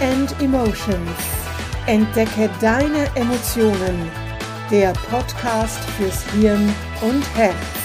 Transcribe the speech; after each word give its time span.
and 0.00 0.34
Emotions. 0.40 1.10
Entdecke 1.86 2.50
deine 2.60 3.08
Emotionen. 3.14 4.10
Der 4.70 4.92
Podcast 5.10 5.78
fürs 5.96 6.22
Hirn 6.32 6.74
und 7.00 7.24
Herz. 7.34 7.77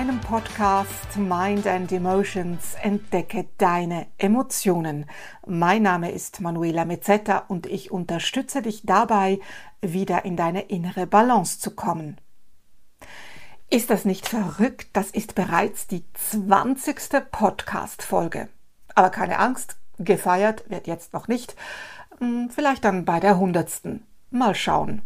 Meinem 0.00 0.20
Podcast 0.22 1.18
Mind 1.18 1.66
and 1.66 1.92
Emotions. 1.92 2.74
Entdecke 2.80 3.48
deine 3.58 4.06
Emotionen. 4.16 5.04
Mein 5.46 5.82
Name 5.82 6.10
ist 6.10 6.40
Manuela 6.40 6.86
Mezzetta 6.86 7.44
und 7.48 7.66
ich 7.66 7.90
unterstütze 7.90 8.62
dich 8.62 8.80
dabei, 8.86 9.40
wieder 9.82 10.24
in 10.24 10.36
deine 10.38 10.62
innere 10.62 11.06
Balance 11.06 11.60
zu 11.60 11.72
kommen. 11.72 12.16
Ist 13.68 13.90
das 13.90 14.06
nicht 14.06 14.26
verrückt? 14.26 14.88
Das 14.94 15.10
ist 15.10 15.34
bereits 15.34 15.86
die 15.86 16.02
20. 16.14 17.30
Podcast-Folge. 17.30 18.48
Aber 18.94 19.10
keine 19.10 19.38
Angst, 19.38 19.76
gefeiert 19.98 20.64
wird 20.70 20.86
jetzt 20.86 21.12
noch 21.12 21.28
nicht. 21.28 21.54
Hm, 22.20 22.48
vielleicht 22.48 22.86
dann 22.86 23.04
bei 23.04 23.20
der 23.20 23.32
100. 23.32 24.00
Mal 24.30 24.54
schauen. 24.54 25.02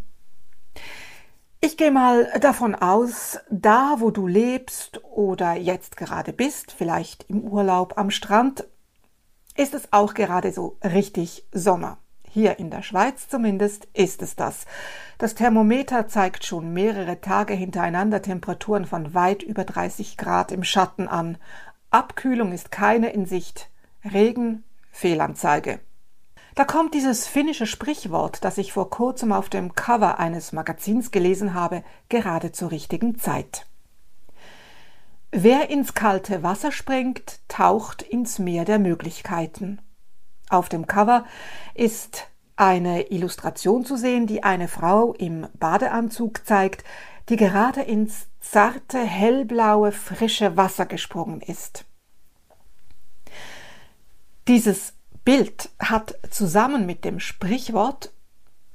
Ich 1.61 1.77
gehe 1.77 1.91
mal 1.91 2.31
davon 2.39 2.75
aus, 2.75 3.39
da 3.49 3.95
wo 3.99 4.11
du 4.11 4.27
lebst 4.27 5.03
oder 5.03 5.53
jetzt 5.53 5.97
gerade 5.97 6.33
bist, 6.33 6.71
vielleicht 6.71 7.23
im 7.29 7.41
Urlaub 7.41 7.97
am 7.97 8.11
Strand, 8.11 8.65
ist 9.55 9.73
es 9.73 9.91
auch 9.91 10.13
gerade 10.13 10.51
so 10.51 10.77
richtig 10.83 11.45
Sommer. 11.51 11.97
Hier 12.29 12.59
in 12.59 12.69
der 12.69 12.81
Schweiz 12.81 13.29
zumindest 13.29 13.87
ist 13.93 14.21
es 14.21 14.35
das. 14.35 14.65
Das 15.17 15.35
Thermometer 15.35 16.07
zeigt 16.07 16.45
schon 16.45 16.73
mehrere 16.73 17.21
Tage 17.21 17.53
hintereinander 17.53 18.21
Temperaturen 18.21 18.85
von 18.85 19.13
weit 19.13 19.41
über 19.41 19.63
30 19.63 20.17
Grad 20.17 20.51
im 20.51 20.65
Schatten 20.65 21.07
an. 21.07 21.37
Abkühlung 21.89 22.51
ist 22.51 22.71
keine 22.71 23.11
in 23.11 23.25
Sicht. 23.25 23.69
Regen, 24.03 24.65
Fehlanzeige. 24.91 25.79
Da 26.55 26.63
kommt 26.63 26.93
dieses 26.93 27.27
finnische 27.27 27.65
Sprichwort, 27.65 28.45
das 28.45 28.57
ich 28.57 28.71
vor 28.71 28.89
kurzem 28.89 29.33
auf 29.33 29.49
dem 29.49 29.75
Cover 29.75 30.19
eines 30.19 30.53
Magazins 30.53 31.11
gelesen 31.11 31.53
habe, 31.53 31.83
gerade 32.07 32.53
zur 32.53 32.71
richtigen 32.71 33.19
Zeit. 33.19 33.67
Wer 35.31 35.69
ins 35.69 35.93
kalte 35.93 36.43
Wasser 36.43 36.71
springt, 36.71 37.39
taucht 37.49 38.01
ins 38.01 38.39
Meer 38.39 38.63
der 38.63 38.79
Möglichkeiten. 38.79 39.81
Auf 40.49 40.69
dem 40.69 40.87
Cover 40.87 41.25
ist 41.73 42.27
eine 42.55 43.11
Illustration 43.11 43.83
zu 43.83 43.97
sehen, 43.97 44.25
die 44.25 44.43
eine 44.43 44.69
Frau 44.69 45.11
im 45.13 45.49
Badeanzug 45.59 46.47
zeigt, 46.47 46.85
die 47.27 47.35
gerade 47.35 47.81
ins 47.81 48.27
zarte, 48.39 48.99
hellblaue, 48.99 49.91
frische 49.91 50.55
Wasser 50.55 50.85
gesprungen 50.85 51.41
ist. 51.41 51.83
Dieses 54.47 54.93
Bild 55.25 55.69
hat 55.79 56.15
zusammen 56.29 56.85
mit 56.85 57.03
dem 57.03 57.19
Sprichwort 57.19 58.13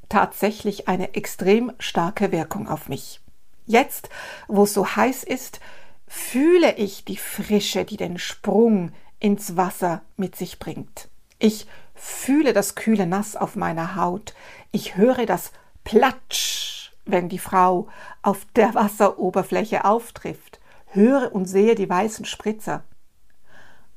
tatsächlich 0.08 0.88
eine 0.88 1.14
extrem 1.14 1.72
starke 1.78 2.32
Wirkung 2.32 2.68
auf 2.68 2.88
mich. 2.88 3.20
Jetzt, 3.66 4.10
wo 4.48 4.64
es 4.64 4.74
so 4.74 4.96
heiß 4.96 5.22
ist, 5.22 5.60
fühle 6.08 6.76
ich 6.76 7.04
die 7.04 7.16
Frische, 7.16 7.84
die 7.84 7.96
den 7.96 8.18
Sprung 8.18 8.90
ins 9.20 9.56
Wasser 9.56 10.02
mit 10.16 10.34
sich 10.34 10.58
bringt. 10.58 11.08
Ich 11.38 11.68
fühle 11.94 12.52
das 12.52 12.74
kühle 12.74 13.06
Nass 13.06 13.36
auf 13.36 13.54
meiner 13.54 13.94
Haut. 13.94 14.34
Ich 14.72 14.96
höre 14.96 15.26
das 15.26 15.52
Platsch, 15.84 16.92
wenn 17.04 17.28
die 17.28 17.38
Frau 17.38 17.86
auf 18.22 18.44
der 18.56 18.74
Wasseroberfläche 18.74 19.84
auftrifft. 19.84 20.58
Höre 20.86 21.32
und 21.32 21.46
sehe 21.46 21.76
die 21.76 21.88
weißen 21.88 22.24
Spritzer. 22.24 22.82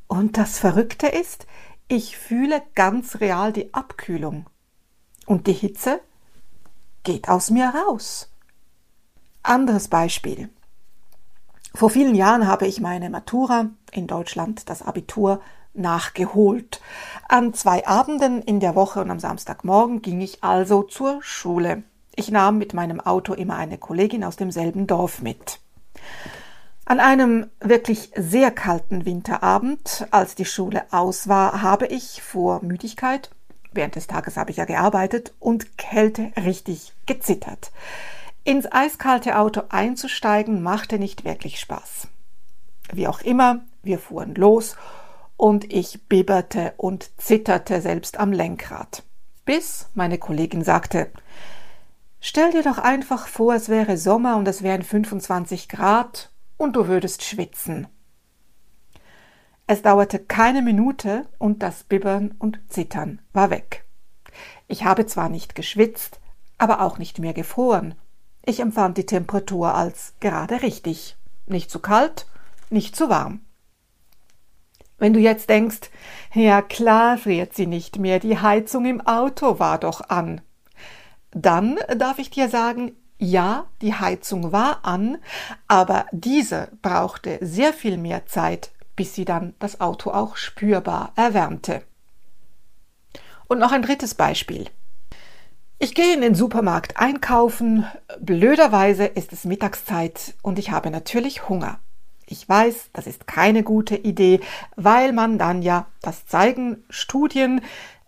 Und 0.08 0.38
das 0.38 0.60
Verrückte 0.60 1.08
ist, 1.08 1.48
ich 1.94 2.18
fühle 2.18 2.64
ganz 2.74 3.20
real 3.22 3.54
die 3.54 3.72
Abkühlung. 3.74 4.48
Und 5.28 5.46
die 5.46 5.54
Hitze 5.54 6.02
geht 7.04 7.30
aus 7.30 7.52
mir 7.52 7.70
raus. 7.70 8.32
Anderes 9.44 9.90
Beispiel. 9.90 10.50
Vor 11.76 11.92
vielen 11.92 12.16
Jahren 12.16 12.48
habe 12.48 12.66
ich 12.66 12.82
meine 12.82 13.12
Matura 13.12 13.70
in 13.92 14.08
Deutschland, 14.08 14.70
das 14.70 14.82
Abitur, 14.82 15.40
nachgeholt. 15.76 16.82
An 17.30 17.54
zwei 17.54 17.86
Abenden 17.86 18.42
in 18.42 18.60
der 18.60 18.76
Woche 18.76 19.02
und 19.02 19.12
am 19.12 19.20
Samstagmorgen 19.20 20.02
ging 20.02 20.20
ich 20.22 20.44
also 20.44 20.82
zur 20.82 21.22
Schule. 21.22 21.84
Ich 22.16 22.32
nahm 22.32 22.58
mit 22.58 22.74
meinem 22.74 23.02
Auto 23.02 23.34
immer 23.34 23.56
eine 23.56 23.78
Kollegin 23.78 24.24
aus 24.24 24.36
demselben 24.36 24.88
Dorf 24.88 25.22
mit. 25.22 25.60
An 26.94 27.00
einem 27.00 27.50
wirklich 27.60 28.12
sehr 28.16 28.52
kalten 28.52 29.08
Winterabend, 29.08 30.06
als 30.12 30.36
die 30.36 30.46
Schule 30.46 30.84
aus 30.92 31.28
war, 31.28 31.64
habe 31.64 31.88
ich 31.88 32.22
vor 32.22 32.64
Müdigkeit, 32.64 33.32
während 33.72 33.96
des 33.96 34.06
Tages 34.06 34.38
habe 34.38 34.52
ich 34.52 34.58
ja 34.58 34.66
gearbeitet, 34.66 35.34
und 35.40 35.80
Kälte 35.80 36.32
richtig 36.38 36.94
gezittert. 37.08 37.72
Ins 38.44 38.72
eiskalte 38.72 39.40
Auto 39.40 39.64
einzusteigen 39.70 40.62
machte 40.62 41.00
nicht 41.00 41.26
wirklich 41.26 41.60
Spaß. 41.60 42.10
Wie 42.92 43.08
auch 43.08 43.22
immer, 43.22 43.64
wir 43.82 43.98
fuhren 43.98 44.36
los 44.36 44.76
und 45.36 45.74
ich 45.74 46.08
bibberte 46.08 46.76
und 46.78 47.10
zitterte 47.20 47.82
selbst 47.82 48.20
am 48.20 48.32
Lenkrad. 48.32 49.02
Bis 49.46 49.88
meine 49.96 50.20
Kollegin 50.20 50.64
sagte, 50.64 51.10
Stell 52.22 52.52
dir 52.52 52.62
doch 52.62 52.78
einfach 52.78 53.28
vor, 53.28 53.56
es 53.56 53.68
wäre 53.68 53.98
Sommer 53.98 54.38
und 54.38 54.48
es 54.48 54.62
wären 54.62 54.84
25 54.84 55.70
Grad 55.70 56.30
und 56.58 56.76
du 56.76 56.88
würdest 56.88 57.24
schwitzen. 57.24 57.88
Es 59.66 59.82
dauerte 59.82 60.20
keine 60.20 60.62
Minute 60.62 61.26
und 61.40 61.64
das 61.64 61.84
Bibbern 61.84 62.36
und 62.38 62.60
Zittern 62.68 63.22
war 63.32 63.50
weg. 63.50 63.86
Ich 64.68 64.84
habe 64.84 65.06
zwar 65.06 65.30
nicht 65.30 65.56
geschwitzt, 65.56 66.20
aber 66.58 66.82
auch 66.82 66.98
nicht 66.98 67.20
mehr 67.20 67.34
gefroren. 67.34 67.96
Ich 68.46 68.60
empfand 68.60 68.98
die 68.98 69.06
Temperatur 69.06 69.74
als 69.74 70.16
gerade 70.20 70.62
richtig. 70.62 71.16
Nicht 71.46 71.70
zu 71.72 71.80
kalt, 71.80 72.28
nicht 72.70 72.96
zu 72.96 73.10
warm. 73.10 73.42
Wenn 74.98 75.14
du 75.14 75.20
jetzt 75.20 75.50
denkst, 75.50 75.90
ja 76.34 76.62
klar 76.62 77.18
friert 77.18 77.54
sie 77.54 77.68
nicht 77.68 78.00
mehr, 78.00 78.20
die 78.20 78.40
Heizung 78.40 78.86
im 78.86 79.02
Auto 79.02 79.60
war 79.60 79.78
doch 79.78 80.10
an, 80.10 80.42
dann 81.32 81.78
darf 81.98 82.20
ich 82.20 82.30
dir 82.30 82.48
sagen, 82.48 82.94
ja, 83.24 83.68
die 83.82 83.94
Heizung 83.94 84.52
war 84.52 84.80
an, 84.84 85.18
aber 85.68 86.06
diese 86.12 86.68
brauchte 86.82 87.38
sehr 87.42 87.74
viel 87.74 87.98
mehr 87.98 88.26
Zeit, 88.26 88.72
bis 88.96 89.16
sie 89.16 89.26
dann 89.26 89.54
das 89.60 89.80
Auto 89.82 90.12
auch 90.12 90.36
spürbar 90.36 91.14
erwärmte. 91.16 91.82
Und 93.48 93.60
noch 93.60 93.72
ein 93.72 93.82
drittes 93.82 94.14
Beispiel. 94.14 94.70
Ich 95.80 95.96
gehe 95.96 96.14
in 96.14 96.22
den 96.22 96.36
Supermarkt 96.36 96.98
einkaufen. 96.98 97.86
Blöderweise 98.20 99.06
ist 99.06 99.34
es 99.34 99.46
Mittagszeit 99.46 100.34
und 100.42 100.60
ich 100.60 100.72
habe 100.72 100.92
natürlich 100.92 101.48
Hunger. 101.50 101.80
Ich 102.26 102.48
weiß, 102.48 102.90
das 102.94 103.08
ist 103.08 103.28
keine 103.28 103.64
gute 103.64 103.96
Idee, 103.96 104.40
weil 104.76 105.14
man 105.14 105.38
dann 105.38 105.62
ja, 105.62 105.88
das 106.02 106.26
zeigen 106.26 106.84
Studien, 106.90 107.62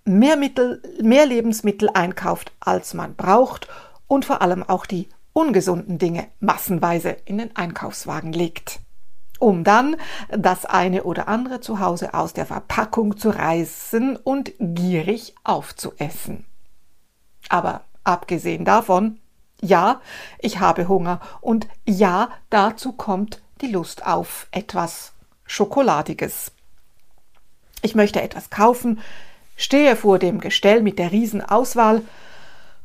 mehr 0.03 0.37
Mittel, 0.37 0.81
mehr 1.01 1.25
Lebensmittel 1.25 1.89
einkauft, 1.93 2.51
als 2.59 2.93
man 2.93 3.15
braucht 3.15 3.67
und 4.07 4.25
vor 4.25 4.41
allem 4.41 4.63
auch 4.63 4.85
die 4.85 5.09
ungesunden 5.33 5.97
Dinge 5.97 6.27
massenweise 6.39 7.09
in 7.25 7.37
den 7.37 7.55
Einkaufswagen 7.55 8.31
legt, 8.31 8.79
um 9.39 9.63
dann 9.63 9.97
das 10.29 10.65
eine 10.65 11.03
oder 11.03 11.27
andere 11.27 11.59
zu 11.59 11.79
Hause 11.79 12.13
aus 12.13 12.33
der 12.33 12.45
Verpackung 12.45 13.17
zu 13.17 13.29
reißen 13.29 14.15
und 14.15 14.53
gierig 14.59 15.35
aufzuessen. 15.43 16.45
Aber 17.49 17.81
abgesehen 18.03 18.63
davon, 18.63 19.19
ja, 19.61 20.01
ich 20.39 20.59
habe 20.59 20.87
Hunger 20.87 21.19
und 21.41 21.67
ja, 21.85 22.29
dazu 22.49 22.93
kommt 22.93 23.41
die 23.61 23.67
Lust 23.67 24.05
auf 24.05 24.47
etwas 24.51 25.13
Schokoladiges. 25.45 26.51
Ich 27.81 27.95
möchte 27.95 28.21
etwas 28.21 28.49
kaufen, 28.49 28.99
stehe 29.55 29.95
vor 29.95 30.19
dem 30.19 30.39
Gestell 30.39 30.81
mit 30.81 30.97
der 30.97 31.11
Riesenauswahl 31.11 32.01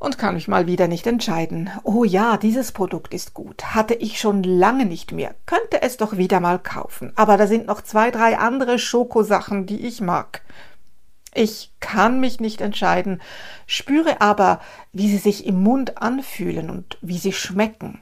und 0.00 0.19
kann 0.19 0.35
mich 0.35 0.49
mal 0.49 0.67
wieder 0.67 0.88
nicht 0.88 1.06
entscheiden. 1.06 1.70
Oh 1.85 2.05
ja, 2.05 2.38
dieses 2.38 2.73
Produkt 2.73 3.14
ist 3.14 3.35
gut. 3.35 3.75
Hatte 3.75 3.94
ich 3.94 4.19
schon 4.19 4.43
lange 4.43 4.87
nicht 4.87 5.12
mehr. 5.12 5.35
Könnte 5.44 5.82
es 5.82 5.99
doch 5.99 6.17
wieder 6.17 6.41
mal 6.41 6.58
kaufen. 6.58 7.12
Aber 7.17 7.37
da 7.37 7.47
sind 7.47 7.67
noch 7.67 7.82
zwei, 7.82 8.11
drei 8.11 8.38
andere 8.38 8.79
Schokosachen, 8.79 9.67
die 9.67 9.87
ich 9.87 10.00
mag. 10.00 10.41
Ich 11.35 11.70
kann 11.79 12.19
mich 12.19 12.41
nicht 12.41 12.61
entscheiden, 12.61 13.20
spüre 13.67 14.20
aber, 14.20 14.61
wie 14.93 15.08
sie 15.08 15.19
sich 15.19 15.47
im 15.47 15.62
Mund 15.62 16.02
anfühlen 16.02 16.70
und 16.70 16.99
wie 17.02 17.19
sie 17.19 17.32
schmecken. 17.32 18.00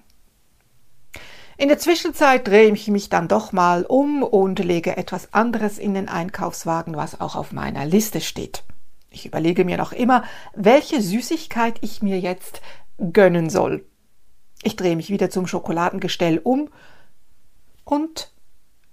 In 1.59 1.69
der 1.69 1.79
Zwischenzeit 1.79 2.47
drehe 2.47 2.73
ich 2.73 2.87
mich 2.87 3.11
dann 3.11 3.27
doch 3.27 3.53
mal 3.53 3.85
um 3.85 4.23
und 4.23 4.61
lege 4.61 4.97
etwas 4.97 5.35
anderes 5.35 5.79
in 5.79 5.93
den 5.93 6.09
Einkaufswagen, 6.09 6.97
was 6.97 7.21
auch 7.21 7.35
auf 7.35 7.53
meiner 7.53 7.85
Liste 7.85 8.21
steht. 8.21 8.63
Ich 9.11 9.27
überlege 9.27 9.65
mir 9.65 9.77
noch 9.77 9.93
immer, 9.93 10.25
welche 10.55 11.01
Süßigkeit 11.01 11.79
ich 11.81 12.03
mir 12.03 12.21
jetzt 12.21 12.61
gönnen 13.13 13.49
soll. 13.49 13.87
Ich 14.63 14.77
drehe 14.77 14.97
mich 14.97 15.11
wieder 15.11 15.31
zum 15.31 15.47
Schokoladengestell 15.47 16.39
um 16.39 16.69
und 17.85 18.33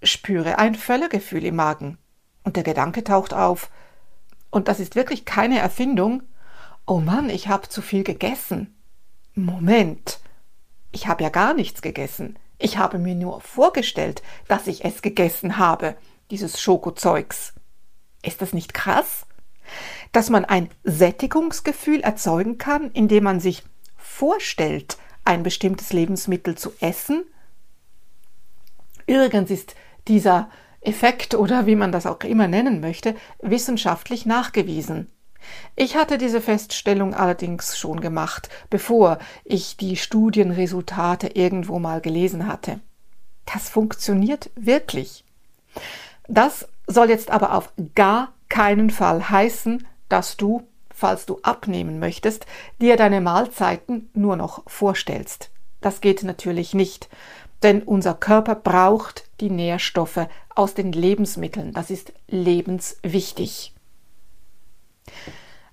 spüre 0.04 0.58
ein 0.58 0.76
Völlegefühl 0.76 1.44
im 1.46 1.56
Magen. 1.56 1.98
Und 2.44 2.56
der 2.56 2.64
Gedanke 2.64 3.04
taucht 3.04 3.34
auf. 3.34 3.72
Und 4.52 4.68
das 4.68 4.80
ist 4.80 4.96
wirklich 4.96 5.26
keine 5.26 5.60
Erfindung. 5.60 6.24
Oh 6.86 7.00
Mann, 7.00 7.30
ich 7.30 7.48
habe 7.48 7.68
zu 7.68 7.82
viel 7.82 8.04
gegessen. 8.04 8.76
Moment. 9.34 10.20
Ich 10.92 11.08
habe 11.08 11.24
ja 11.24 11.30
gar 11.30 11.54
nichts 11.54 11.82
gegessen. 11.82 12.38
Ich 12.58 12.78
habe 12.78 13.00
mir 13.00 13.16
nur 13.16 13.42
vorgestellt, 13.42 14.22
dass 14.48 14.68
ich 14.68 14.86
es 14.86 15.02
gegessen 15.02 15.58
habe, 15.58 15.98
dieses 16.32 16.62
Schokozeugs. 16.62 17.54
Ist 18.22 18.42
das 18.42 18.54
nicht 18.54 18.74
krass? 18.74 19.26
Dass 20.16 20.30
man 20.30 20.46
ein 20.46 20.70
Sättigungsgefühl 20.86 22.00
erzeugen 22.00 22.58
kann, 22.58 22.90
indem 22.92 23.26
man 23.26 23.42
sich 23.42 23.64
vorstellt, 23.98 24.96
ein 25.26 25.44
bestimmtes 25.44 25.92
Lebensmittel 25.92 26.58
zu 26.58 26.72
essen? 26.80 27.26
Übrigens 29.08 29.52
ist 29.52 29.76
dieser 30.08 30.50
Effekt 30.80 31.36
oder 31.36 31.66
wie 31.66 31.76
man 31.76 31.92
das 31.92 32.06
auch 32.06 32.22
immer 32.22 32.48
nennen 32.48 32.80
möchte, 32.80 33.14
wissenschaftlich 33.42 34.26
nachgewiesen. 34.26 35.12
Ich 35.76 35.98
hatte 35.98 36.18
diese 36.18 36.40
Feststellung 36.40 37.14
allerdings 37.14 37.78
schon 37.78 38.00
gemacht, 38.00 38.48
bevor 38.70 39.20
ich 39.44 39.76
die 39.76 39.98
Studienresultate 39.98 41.28
irgendwo 41.28 41.78
mal 41.78 42.00
gelesen 42.00 42.48
hatte. 42.48 42.80
Das 43.54 43.68
funktioniert 43.68 44.50
wirklich. 44.56 45.26
Das 46.30 46.70
soll 46.88 47.10
jetzt 47.10 47.32
aber 47.32 47.54
auf 47.54 47.74
gar 47.96 48.32
keinen 48.48 48.92
Fall 48.92 49.30
heißen, 49.30 49.86
dass 50.10 50.38
du, 50.38 50.68
falls 50.94 51.26
du 51.26 51.40
abnehmen 51.44 52.00
möchtest, 52.00 52.46
dir 52.82 52.98
deine 52.98 53.22
Mahlzeiten 53.22 54.10
nur 54.14 54.36
noch 54.36 54.64
vorstellst. 54.68 55.50
Das 55.82 56.02
geht 56.02 56.24
natürlich 56.24 56.74
nicht, 56.74 57.10
denn 57.64 57.84
unser 57.84 58.14
Körper 58.14 58.56
braucht 58.56 59.30
die 59.40 59.50
Nährstoffe 59.50 60.28
aus 60.54 60.74
den 60.74 60.92
Lebensmitteln. 60.92 61.74
Das 61.74 61.90
ist 61.90 62.14
lebenswichtig. 62.28 63.74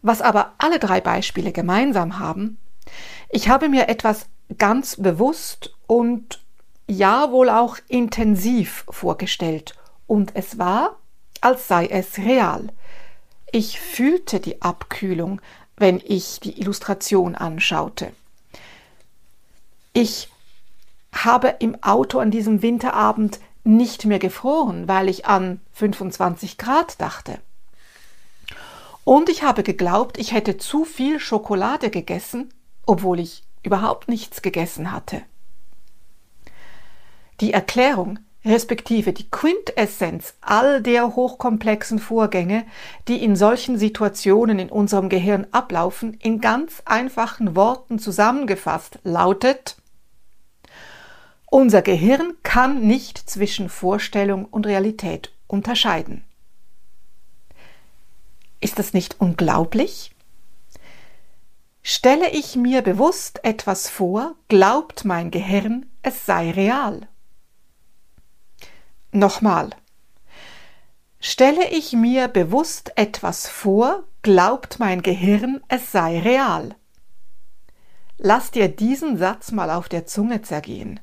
Was 0.02 0.20
aber 0.20 0.55
alle 0.58 0.79
drei 0.79 1.00
Beispiele 1.00 1.52
gemeinsam 1.52 2.19
haben, 2.19 2.58
ich 3.29 3.49
habe 3.49 3.69
mir 3.69 3.88
etwas 3.88 4.26
ganz 4.58 4.96
bewusst 4.96 5.75
und 5.87 6.43
ja 6.88 7.31
wohl 7.31 7.49
auch 7.49 7.79
intensiv 7.88 8.84
vorgestellt 8.90 9.75
und 10.06 10.34
es 10.34 10.58
war, 10.58 10.96
als 11.40 11.69
sei 11.69 11.87
es 11.87 12.19
real. 12.19 12.69
Ich 13.54 13.78
fühlte 13.78 14.40
die 14.40 14.62
Abkühlung, 14.62 15.43
wenn 15.76 16.00
ich 16.04 16.40
die 16.40 16.58
Illustration 16.58 17.34
anschaute. 17.34 18.12
Ich 19.93 20.31
habe 21.12 21.56
im 21.58 21.82
Auto 21.82 22.19
an 22.19 22.31
diesem 22.31 22.62
Winterabend 22.62 23.40
nicht 23.62 24.06
mehr 24.06 24.19
gefroren, 24.19 24.88
weil 24.88 25.10
ich 25.10 25.26
an 25.26 25.60
25 25.75 26.56
Grad 26.56 26.99
dachte. 27.00 27.40
Und 29.04 29.28
ich 29.28 29.43
habe 29.43 29.62
geglaubt, 29.62 30.16
ich 30.16 30.32
hätte 30.32 30.56
zu 30.56 30.87
viel 30.87 31.20
Schokolade 31.20 31.90
gegessen, 31.90 32.55
obwohl 32.87 33.20
ich 33.20 33.44
überhaupt 33.62 34.08
nichts 34.08 34.40
gegessen 34.40 34.93
hatte. 34.93 35.22
Die 37.40 37.52
Erklärung, 37.52 38.19
respektive 38.44 39.12
die 39.12 39.30
Quintessenz 39.30 40.34
all 40.40 40.82
der 40.82 41.14
hochkomplexen 41.14 41.98
Vorgänge, 41.98 42.64
die 43.08 43.22
in 43.22 43.36
solchen 43.36 43.78
Situationen 43.78 44.58
in 44.58 44.68
unserem 44.68 45.08
Gehirn 45.08 45.46
ablaufen, 45.52 46.14
in 46.14 46.40
ganz 46.40 46.82
einfachen 46.84 47.54
Worten 47.54 47.98
zusammengefasst, 47.98 48.98
lautet 49.04 49.76
Unser 51.46 51.82
Gehirn 51.82 52.34
kann 52.42 52.86
nicht 52.86 53.18
zwischen 53.18 53.68
Vorstellung 53.68 54.46
und 54.46 54.66
Realität 54.66 55.32
unterscheiden. 55.46 56.24
Ist 58.60 58.78
das 58.78 58.92
nicht 58.92 59.20
unglaublich? 59.20 60.12
Stelle 61.84 62.30
ich 62.30 62.54
mir 62.54 62.82
bewusst 62.82 63.40
etwas 63.44 63.88
vor, 63.88 64.36
glaubt 64.46 65.04
mein 65.04 65.32
Gehirn, 65.32 65.86
es 66.02 66.26
sei 66.26 66.52
real. 66.52 67.08
Nochmal. 69.12 69.70
Stelle 71.20 71.68
ich 71.70 71.92
mir 71.92 72.28
bewusst 72.28 72.92
etwas 72.96 73.46
vor, 73.46 74.04
glaubt 74.22 74.78
mein 74.78 75.02
Gehirn, 75.02 75.62
es 75.68 75.92
sei 75.92 76.18
real. 76.18 76.74
Lass 78.16 78.50
dir 78.50 78.68
diesen 78.68 79.18
Satz 79.18 79.52
mal 79.52 79.70
auf 79.70 79.90
der 79.90 80.06
Zunge 80.06 80.40
zergehen. 80.40 80.98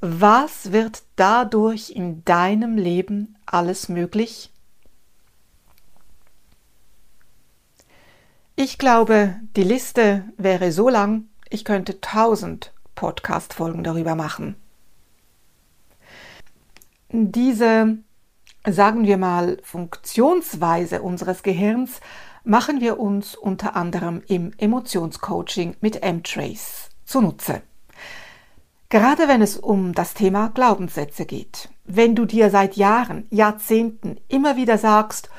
Was 0.00 0.72
wird 0.72 1.02
dadurch 1.16 1.90
in 1.90 2.24
deinem 2.24 2.76
Leben 2.76 3.36
alles 3.46 3.88
möglich? 3.88 4.52
Ich 8.56 8.76
glaube, 8.76 9.36
die 9.56 9.62
Liste 9.62 10.24
wäre 10.36 10.70
so 10.70 10.90
lang, 10.90 11.28
ich 11.48 11.64
könnte 11.64 12.00
tausend 12.02 12.72
Podcast-Folgen 12.94 13.82
darüber 13.82 14.14
machen. 14.14 14.56
Diese, 17.12 17.98
sagen 18.66 19.04
wir 19.04 19.16
mal, 19.16 19.58
Funktionsweise 19.62 21.02
unseres 21.02 21.42
Gehirns 21.42 22.00
machen 22.44 22.80
wir 22.80 23.00
uns 23.00 23.34
unter 23.34 23.74
anderem 23.76 24.22
im 24.28 24.52
Emotionscoaching 24.56 25.76
mit 25.80 26.02
M-Trace 26.02 26.90
zunutze. 27.04 27.62
Gerade 28.88 29.28
wenn 29.28 29.42
es 29.42 29.56
um 29.56 29.92
das 29.92 30.14
Thema 30.14 30.48
Glaubenssätze 30.48 31.26
geht. 31.26 31.68
Wenn 31.84 32.14
du 32.14 32.24
dir 32.24 32.50
seit 32.50 32.76
Jahren, 32.76 33.26
Jahrzehnten 33.30 34.16
immer 34.28 34.56
wieder 34.56 34.78
sagst, 34.78 35.30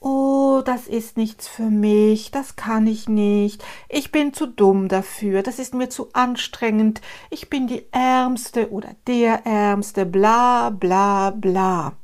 Oh, 0.00 0.62
das 0.64 0.86
ist 0.86 1.16
nichts 1.16 1.48
für 1.48 1.70
mich, 1.70 2.30
das 2.30 2.54
kann 2.54 2.86
ich 2.86 3.08
nicht, 3.08 3.64
ich 3.88 4.12
bin 4.12 4.32
zu 4.32 4.46
dumm 4.46 4.86
dafür, 4.86 5.42
das 5.42 5.58
ist 5.58 5.74
mir 5.74 5.90
zu 5.90 6.12
anstrengend, 6.12 7.00
ich 7.30 7.50
bin 7.50 7.66
die 7.66 7.84
Ärmste 7.90 8.70
oder 8.70 8.90
der 9.08 9.44
Ärmste, 9.44 10.06
bla 10.06 10.70
bla 10.70 11.30
bla. 11.30 11.94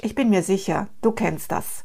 Ich 0.00 0.14
bin 0.14 0.30
mir 0.30 0.42
sicher, 0.42 0.88
du 1.02 1.12
kennst 1.12 1.52
das. 1.52 1.84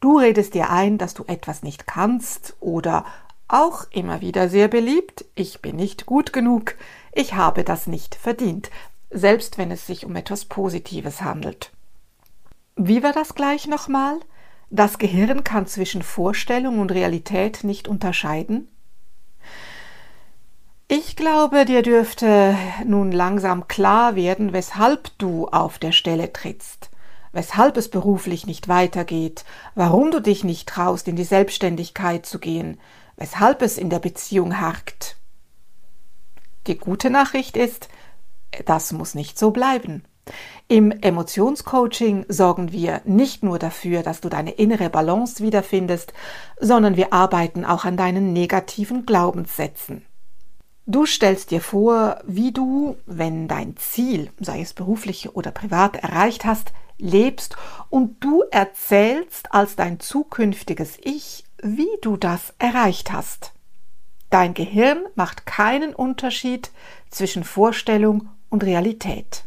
Du 0.00 0.18
redest 0.18 0.52
dir 0.52 0.68
ein, 0.70 0.98
dass 0.98 1.14
du 1.14 1.24
etwas 1.26 1.62
nicht 1.62 1.86
kannst 1.86 2.54
oder 2.60 3.06
auch 3.48 3.86
immer 3.90 4.20
wieder 4.20 4.50
sehr 4.50 4.68
beliebt, 4.68 5.24
ich 5.34 5.62
bin 5.62 5.76
nicht 5.76 6.04
gut 6.04 6.34
genug, 6.34 6.74
ich 7.12 7.34
habe 7.34 7.64
das 7.64 7.86
nicht 7.86 8.16
verdient, 8.16 8.70
selbst 9.10 9.56
wenn 9.56 9.70
es 9.70 9.86
sich 9.86 10.04
um 10.04 10.14
etwas 10.14 10.44
Positives 10.44 11.22
handelt. 11.22 11.72
Wie 12.76 13.02
war 13.02 13.12
das 13.12 13.34
gleich 13.34 13.66
nochmal? 13.66 14.20
Das 14.70 14.98
Gehirn 14.98 15.44
kann 15.44 15.66
zwischen 15.66 16.02
Vorstellung 16.02 16.80
und 16.80 16.90
Realität 16.90 17.62
nicht 17.62 17.86
unterscheiden? 17.86 18.68
Ich 20.88 21.16
glaube, 21.16 21.64
dir 21.64 21.82
dürfte 21.82 22.56
nun 22.84 23.10
langsam 23.10 23.68
klar 23.68 24.16
werden, 24.16 24.52
weshalb 24.52 25.16
du 25.18 25.48
auf 25.48 25.78
der 25.78 25.92
Stelle 25.92 26.32
trittst, 26.32 26.90
weshalb 27.32 27.76
es 27.76 27.90
beruflich 27.90 28.46
nicht 28.46 28.68
weitergeht, 28.68 29.44
warum 29.74 30.10
du 30.10 30.20
dich 30.20 30.44
nicht 30.44 30.68
traust, 30.68 31.08
in 31.08 31.16
die 31.16 31.24
Selbstständigkeit 31.24 32.24
zu 32.24 32.38
gehen, 32.38 32.80
weshalb 33.16 33.62
es 33.62 33.78
in 33.78 33.90
der 33.90 33.98
Beziehung 33.98 34.60
hakt. 34.60 35.16
Die 36.66 36.78
gute 36.78 37.10
Nachricht 37.10 37.56
ist, 37.56 37.88
das 38.64 38.92
muss 38.92 39.14
nicht 39.14 39.38
so 39.38 39.50
bleiben. 39.50 40.04
Im 40.68 40.90
Emotionscoaching 40.90 42.26
sorgen 42.28 42.72
wir 42.72 43.00
nicht 43.04 43.44
nur 43.44 43.58
dafür, 43.58 44.02
dass 44.02 44.20
du 44.20 44.28
deine 44.28 44.52
innere 44.52 44.90
Balance 44.90 45.42
wiederfindest, 45.42 46.12
sondern 46.60 46.96
wir 46.96 47.12
arbeiten 47.12 47.64
auch 47.64 47.84
an 47.84 47.96
deinen 47.96 48.32
negativen 48.32 49.06
Glaubenssätzen. 49.06 50.04
Du 50.86 51.06
stellst 51.06 51.50
dir 51.50 51.60
vor, 51.60 52.20
wie 52.26 52.52
du, 52.52 52.96
wenn 53.06 53.48
dein 53.48 53.76
Ziel, 53.76 54.30
sei 54.40 54.60
es 54.60 54.72
beruflich 54.72 55.34
oder 55.34 55.50
privat, 55.50 55.96
erreicht 55.96 56.44
hast, 56.44 56.72
lebst 56.98 57.56
und 57.90 58.22
du 58.22 58.42
erzählst 58.50 59.52
als 59.52 59.76
dein 59.76 60.00
zukünftiges 60.00 60.98
Ich, 61.02 61.44
wie 61.62 61.88
du 62.02 62.16
das 62.16 62.54
erreicht 62.58 63.12
hast. 63.12 63.52
Dein 64.30 64.54
Gehirn 64.54 65.04
macht 65.14 65.46
keinen 65.46 65.94
Unterschied 65.94 66.70
zwischen 67.10 67.44
Vorstellung 67.44 68.28
und 68.48 68.64
Realität. 68.64 69.44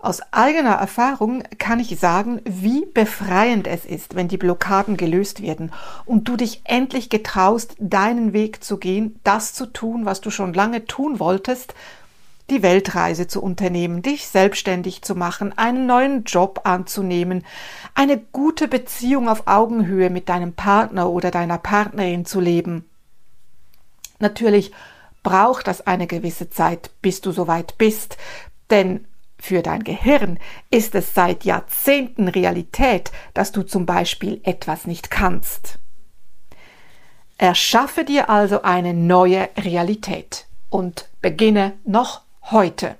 Aus 0.00 0.20
eigener 0.30 0.74
Erfahrung 0.74 1.42
kann 1.58 1.80
ich 1.80 1.98
sagen, 1.98 2.40
wie 2.44 2.86
befreiend 2.86 3.66
es 3.66 3.84
ist, 3.84 4.14
wenn 4.14 4.28
die 4.28 4.36
Blockaden 4.36 4.96
gelöst 4.96 5.42
werden 5.42 5.72
und 6.04 6.28
du 6.28 6.36
dich 6.36 6.60
endlich 6.62 7.10
getraust, 7.10 7.74
deinen 7.80 8.32
Weg 8.32 8.62
zu 8.62 8.76
gehen, 8.76 9.18
das 9.24 9.54
zu 9.54 9.66
tun, 9.66 10.04
was 10.04 10.20
du 10.20 10.30
schon 10.30 10.54
lange 10.54 10.84
tun 10.84 11.18
wolltest, 11.18 11.74
die 12.48 12.62
Weltreise 12.62 13.26
zu 13.26 13.42
unternehmen, 13.42 14.00
dich 14.00 14.28
selbstständig 14.28 15.02
zu 15.02 15.16
machen, 15.16 15.58
einen 15.58 15.86
neuen 15.86 16.22
Job 16.22 16.60
anzunehmen, 16.62 17.44
eine 17.96 18.18
gute 18.18 18.68
Beziehung 18.68 19.28
auf 19.28 19.48
Augenhöhe 19.48 20.10
mit 20.10 20.28
deinem 20.28 20.52
Partner 20.52 21.10
oder 21.10 21.32
deiner 21.32 21.58
Partnerin 21.58 22.24
zu 22.24 22.38
leben. 22.38 22.88
Natürlich 24.20 24.70
braucht 25.24 25.66
das 25.66 25.88
eine 25.88 26.06
gewisse 26.06 26.50
Zeit, 26.50 26.92
bis 27.02 27.20
du 27.20 27.32
soweit 27.32 27.76
bist, 27.78 28.16
denn 28.70 29.04
für 29.40 29.62
dein 29.62 29.84
Gehirn 29.84 30.38
ist 30.70 30.94
es 30.94 31.14
seit 31.14 31.44
Jahrzehnten 31.44 32.28
Realität, 32.28 33.12
dass 33.34 33.52
du 33.52 33.62
zum 33.62 33.86
Beispiel 33.86 34.40
etwas 34.44 34.86
nicht 34.86 35.10
kannst. 35.10 35.78
Erschaffe 37.38 38.04
dir 38.04 38.28
also 38.28 38.62
eine 38.62 38.94
neue 38.94 39.48
Realität 39.56 40.46
und 40.70 41.08
beginne 41.20 41.74
noch 41.84 42.22
heute. 42.50 42.96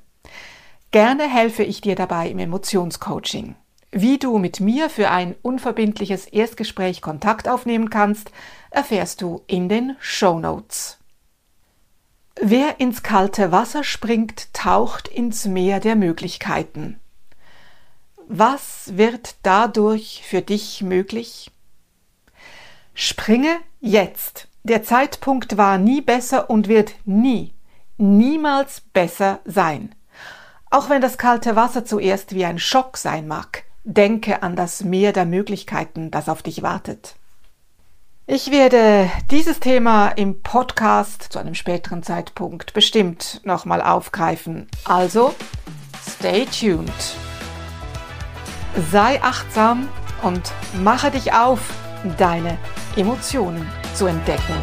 Gerne 0.91 1.29
helfe 1.29 1.65
ich 1.65 1.81
dir 1.81 1.97
dabei 1.97 2.29
im 2.29 2.39
Emotionscoaching. 2.39 3.57
Wie 3.91 4.19
du 4.19 4.39
mit 4.39 4.61
mir 4.61 4.91
für 4.91 5.11
ein 5.11 5.35
unverbindliches 5.43 6.27
Erstgespräch 6.27 7.01
Kontakt 7.01 7.49
aufnehmen 7.49 7.91
kannst, 7.91 8.31
erfährst 8.71 9.23
du 9.23 9.43
in 9.47 9.69
den 9.69 9.97
Show 9.99 10.39
Notes. 10.39 10.98
Wer 12.41 12.79
ins 12.79 13.03
kalte 13.03 13.51
Wasser 13.51 13.83
springt, 13.83 14.55
taucht 14.55 15.09
ins 15.09 15.47
Meer 15.47 15.81
der 15.81 15.97
Möglichkeiten. 15.97 17.01
Was 18.29 18.97
wird 18.97 19.37
dadurch 19.43 20.23
für 20.25 20.41
dich 20.41 20.83
möglich? 20.83 21.51
Springe 22.95 23.57
jetzt. 23.81 24.47
Der 24.63 24.85
Zeitpunkt 24.85 25.57
war 25.57 25.79
nie 25.79 26.01
besser 26.01 26.49
und 26.49 26.69
wird 26.69 26.95
nie, 27.05 27.55
niemals 27.97 28.83
besser 28.93 29.41
sein. 29.45 29.95
Auch 30.71 30.91
wenn 30.91 31.01
das 31.01 31.19
kalte 31.19 31.57
Wasser 31.57 31.85
zuerst 31.85 32.35
wie 32.35 32.45
ein 32.45 32.59
Schock 32.59 32.99
sein 32.99 33.27
mag, 33.27 33.65
denke 33.83 34.43
an 34.43 34.55
das 34.55 34.85
Meer 34.85 35.13
der 35.13 35.25
Möglichkeiten, 35.25 36.11
das 36.11 36.29
auf 36.29 36.43
dich 36.43 36.63
wartet. 36.63 37.17
Ich 38.31 38.51
werde 38.51 39.11
dieses 39.31 39.59
Thema 39.59 40.09
im 40.09 40.43
Podcast 40.43 41.33
zu 41.33 41.39
einem 41.39 41.55
späteren 41.55 42.03
Zeitpunkt 42.03 42.75
bestimmt 42.75 43.41
nochmal 43.45 43.81
aufgreifen. 43.81 44.69
Also, 44.85 45.35
stay 46.07 46.45
tuned. 46.45 46.93
Sei 48.93 49.19
achtsam 49.23 49.89
und 50.21 50.53
mache 50.83 51.11
dich 51.11 51.33
auf, 51.33 51.73
deine 52.19 52.59
Emotionen 52.97 53.67
zu 53.95 54.05
entdecken. 54.05 54.61